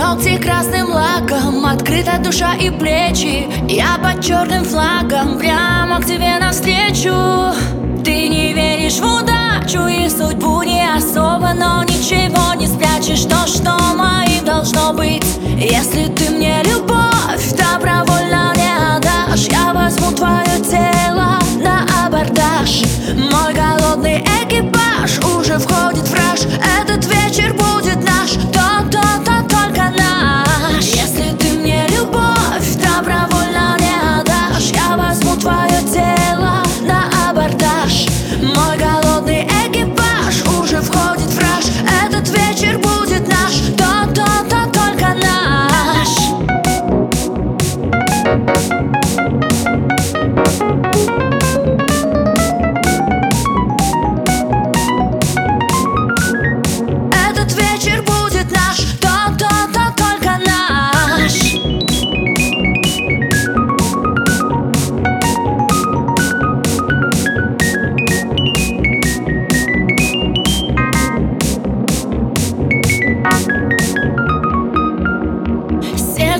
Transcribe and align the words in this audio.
Ногти 0.00 0.38
красным 0.38 0.88
лаком, 0.92 1.66
открыта 1.66 2.18
душа 2.18 2.54
и 2.54 2.70
плечи. 2.70 3.46
Я 3.68 3.98
под 4.02 4.24
черным 4.24 4.64
флагом, 4.64 5.38
прямо 5.38 6.00
к 6.00 6.06
тебе 6.06 6.38
навстречу. 6.38 7.54
Ты 8.02 8.28
не 8.28 8.54
веришь 8.54 8.98
в 8.98 9.04
удачу 9.04 9.86
и 9.88 10.08
судьбу 10.08 10.62
не 10.62 10.82
особо 10.90 11.52
Но 11.52 11.84
ничего 11.84 12.54
не 12.54 12.66
спрячешь, 12.66 13.24
то, 13.24 13.46
что 13.46 13.76
моим 13.94 14.42
должно 14.42 14.94
быть. 14.94 15.38
Если 15.44 16.06
ты 16.06 16.29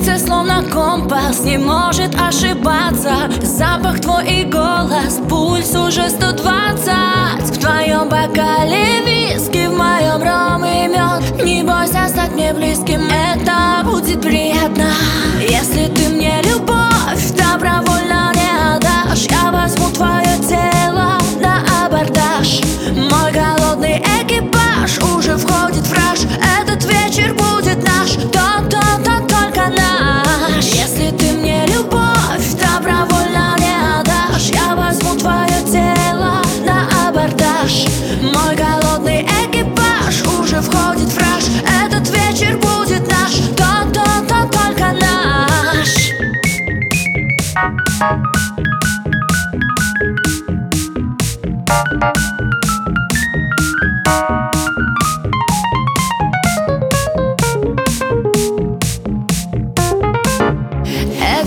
Сердце 0.02 0.26
словно 0.26 0.62
компас 0.62 1.40
не 1.44 1.58
может 1.58 2.14
ошибаться. 2.14 3.30
Запах 3.42 4.00
твой 4.00 4.26
и 4.28 4.44
голос, 4.44 5.20
пульс 5.28 5.74
уже 5.76 6.08
120 6.08 6.89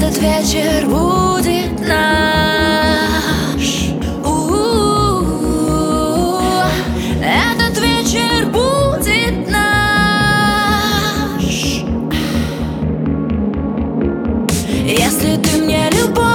этот 0.03 0.22
вечер 0.22 0.86
будет 0.88 1.80
наш. 1.88 3.64
О, 4.25 5.56
Этот 7.22 7.80
вечер 7.80 8.46
будет 8.47 9.50
наш. 9.50 9.84
Если 14.86 15.38
ты 15.38 15.62
мне 15.62 15.90
любовь 15.92 16.33